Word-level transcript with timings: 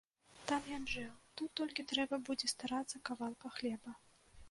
Там 0.51 0.63
ён 0.77 0.87
жыў, 0.93 1.11
тут 1.37 1.49
толькі 1.63 1.87
трэба 1.93 2.21
будзе 2.31 2.53
старацца 2.57 3.05
кавалка 3.11 3.57
хлеба. 3.61 3.99